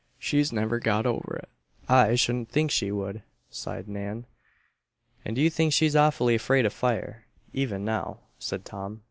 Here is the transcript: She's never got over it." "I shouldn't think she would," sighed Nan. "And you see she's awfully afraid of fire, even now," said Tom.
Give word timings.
She's 0.17 0.51
never 0.51 0.79
got 0.79 1.05
over 1.05 1.35
it." 1.43 1.49
"I 1.87 2.15
shouldn't 2.15 2.49
think 2.49 2.71
she 2.71 2.91
would," 2.91 3.21
sighed 3.51 3.87
Nan. 3.87 4.25
"And 5.23 5.37
you 5.37 5.51
see 5.51 5.69
she's 5.69 5.95
awfully 5.95 6.33
afraid 6.33 6.65
of 6.65 6.73
fire, 6.73 7.27
even 7.53 7.85
now," 7.85 8.21
said 8.39 8.65
Tom. 8.65 8.99